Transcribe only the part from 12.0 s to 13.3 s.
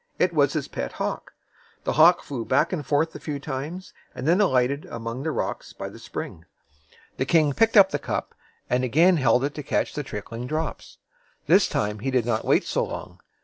did not wait so long.